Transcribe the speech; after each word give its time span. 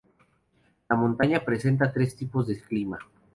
La 0.89 0.95
montaña 0.95 1.45
presenta 1.45 1.93
tres 1.93 2.15
tipos 2.15 2.47
de 2.47 2.59
clima. 2.59 2.97